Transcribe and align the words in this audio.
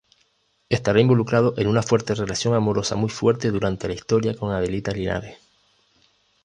Estará 0.69 0.99
involucrado 0.99 1.53
en 1.57 1.67
una 1.67 1.81
relación 1.83 2.55
amorosa 2.55 2.95
muy 2.95 3.11
fuerte 3.11 3.51
durante 3.51 3.87
la 3.87 3.93
historia 3.93 4.33
con 4.35 4.49
Adelita 4.51 4.89
Linares. 4.91 5.37